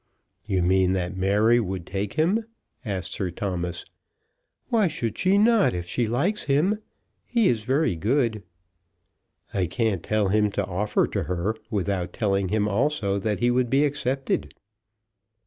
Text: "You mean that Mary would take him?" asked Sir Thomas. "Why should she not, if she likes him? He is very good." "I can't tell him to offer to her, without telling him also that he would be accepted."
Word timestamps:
"You 0.47 0.63
mean 0.63 0.93
that 0.93 1.15
Mary 1.15 1.59
would 1.59 1.85
take 1.85 2.13
him?" 2.13 2.45
asked 2.83 3.13
Sir 3.13 3.29
Thomas. 3.29 3.85
"Why 4.69 4.87
should 4.87 5.15
she 5.15 5.37
not, 5.37 5.75
if 5.75 5.85
she 5.85 6.07
likes 6.07 6.45
him? 6.45 6.79
He 7.27 7.47
is 7.47 7.65
very 7.65 7.95
good." 7.95 8.41
"I 9.53 9.67
can't 9.67 10.01
tell 10.01 10.29
him 10.29 10.49
to 10.53 10.65
offer 10.65 11.05
to 11.05 11.25
her, 11.25 11.55
without 11.69 12.13
telling 12.13 12.49
him 12.49 12.67
also 12.67 13.19
that 13.19 13.41
he 13.41 13.51
would 13.51 13.69
be 13.69 13.85
accepted." 13.85 14.55